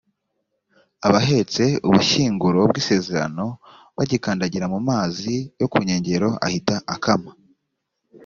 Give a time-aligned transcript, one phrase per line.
[1.07, 3.45] abahetse ubushyinguro bw’isezerano
[3.97, 7.31] bagikandagira mu mazi yo ku nkengero, ahita akama